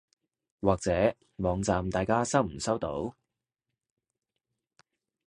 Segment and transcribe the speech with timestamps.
[0.61, 3.15] 或者網站大家收唔收到？